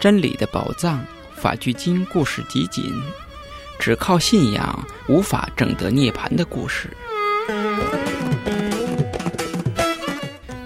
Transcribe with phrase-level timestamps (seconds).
[0.00, 1.04] 真理的宝藏，
[1.36, 2.90] 法句经故事集锦，
[3.78, 6.88] 只靠信仰无法证得涅槃的故事。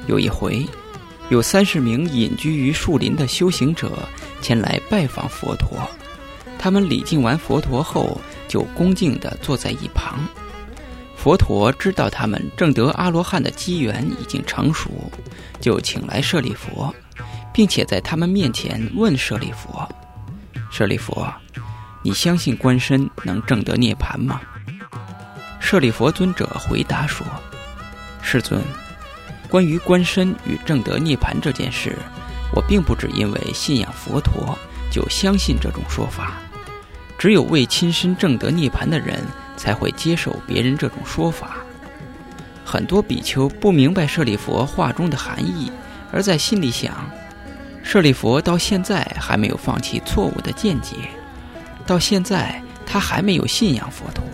[0.06, 0.64] 有一回，
[1.30, 3.90] 有三十名隐居于树林的修行者
[4.40, 5.80] 前来拜访佛陀。
[6.56, 10.24] 他们礼敬完佛陀后，就恭敬地坐在一旁。
[11.16, 14.88] 佛陀知道他们正得阿罗汉的机缘已经成熟，
[15.60, 16.94] 就请来舍利佛，
[17.54, 19.88] 并且在他们面前问舍利佛
[20.72, 21.32] ：“舍利佛，
[22.02, 24.40] 你相信观身能证得涅槃吗？”
[25.60, 27.24] 舍利佛尊者回答说
[28.20, 28.60] ：“世尊。”
[29.48, 31.96] 关于观身与正得涅槃这件事，
[32.52, 34.58] 我并不只因为信仰佛陀
[34.90, 36.32] 就相信这种说法。
[37.16, 39.22] 只有未亲身正得涅槃的人
[39.56, 41.58] 才会接受别人这种说法。
[42.64, 45.70] 很多比丘不明白舍利佛话中的含义，
[46.10, 47.08] 而在心里想：
[47.84, 50.96] 舍利佛到现在还没有放弃错误的见解，
[51.86, 54.24] 到现在他还没有信仰佛陀。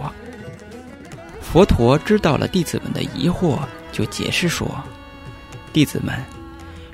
[1.42, 3.58] 佛陀知道了弟子们的疑惑，
[3.92, 4.82] 就解释说。
[5.72, 6.16] 弟子们，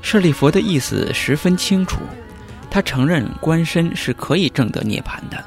[0.00, 2.00] 舍利佛的意思十分清楚，
[2.70, 5.44] 他承认观身是可以证得涅槃的，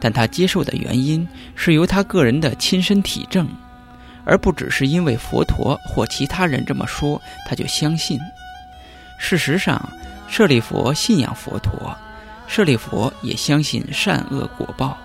[0.00, 3.48] 但他接受的原因是由他个人的亲身体证，
[4.24, 8.18] 而不只是因为佛陀或其他人这么说他就相信。
[9.18, 9.80] 事实上，
[10.32, 11.94] 舍利佛信仰佛陀，
[12.46, 14.96] 舍利佛也相信善恶果报。